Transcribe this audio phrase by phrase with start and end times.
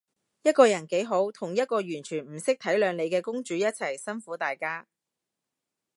[0.41, 4.87] 一個人幾好，同一個完全唔識體諒你嘅公主一齊，辛苦大家